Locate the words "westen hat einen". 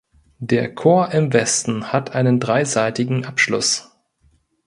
1.31-2.39